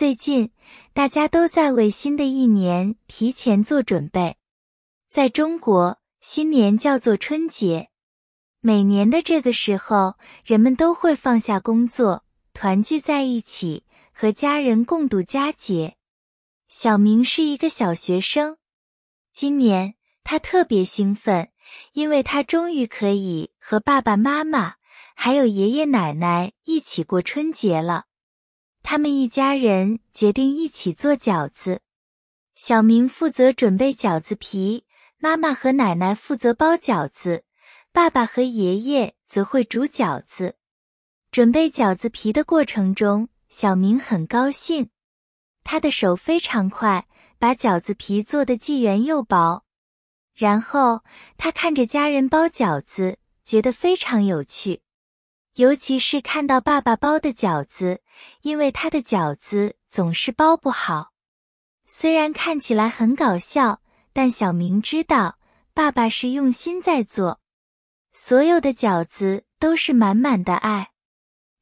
[0.00, 0.50] 最近，
[0.94, 4.38] 大家都在为新的一年提前做准备。
[5.10, 7.90] 在中国，新年叫做春节。
[8.62, 12.24] 每年的这个时候，人们都会放下工作，
[12.54, 15.98] 团聚在一起，和家人共度佳节。
[16.66, 18.56] 小明是一个小学生，
[19.34, 21.50] 今年他特别兴奋，
[21.92, 24.76] 因为他终于可以和爸爸妈妈
[25.14, 28.06] 还有爷爷奶奶一起过春节了。
[28.82, 31.80] 他们一家人决定一起做饺子。
[32.54, 34.84] 小明负责准备饺子皮，
[35.18, 37.44] 妈妈和奶奶负责包饺子，
[37.92, 40.56] 爸爸和爷爷则会煮饺子。
[41.30, 44.90] 准备饺子皮的过程中，小明很高兴。
[45.62, 47.06] 他的手非常快，
[47.38, 49.64] 把饺子皮做得既圆又薄。
[50.34, 51.02] 然后
[51.36, 54.82] 他看着家人包饺子，觉得非常有趣。
[55.54, 58.02] 尤其是看到爸爸包的饺子，
[58.42, 61.12] 因为他的饺子总是包不好。
[61.86, 63.82] 虽然看起来很搞笑，
[64.12, 65.38] 但小明知道
[65.74, 67.40] 爸爸是用心在做。
[68.12, 70.90] 所有的饺子都是满满的爱。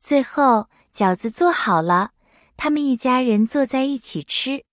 [0.00, 2.12] 最后饺子做好了。
[2.56, 4.64] 他们一家人坐在一起吃，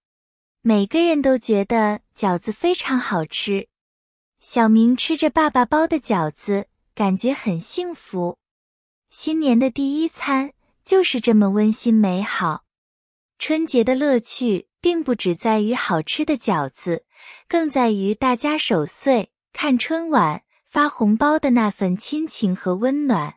[0.62, 3.68] 每个人都觉得饺子非常好吃。
[4.40, 8.38] 小明吃着爸爸包的饺子，感觉很幸福。
[9.16, 12.64] 新年的第一餐就是这么温馨美好。
[13.38, 17.06] 春节的乐趣并不只在于好吃的饺子，
[17.48, 23.36] 更在于大家守岁、看春晚、发红包的那份亲情和温暖。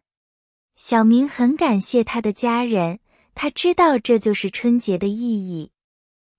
[0.77, 3.01] 小明很感谢他的家人。
[3.35, 5.73] 他知道这就是春节的意义。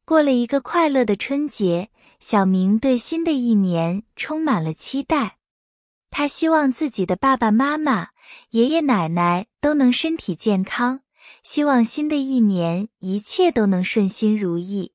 [0.03, 5.37] 过了一个快乐的春节，小明对新的一年充满了期待。
[6.09, 8.09] 他希望自己的爸爸妈妈、
[8.51, 11.01] 爷爷奶奶都能身体健康，
[11.43, 14.93] 希望新的一年一切都能顺心如意。